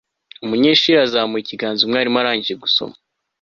Umunyeshuri 0.45 0.93
yazamuye 0.95 1.41
ikiganza 1.43 1.79
umwarimu 1.83 2.17
arangije 2.21 2.55
gusoma 2.63 2.95